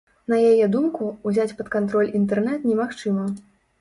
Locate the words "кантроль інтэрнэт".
1.75-2.67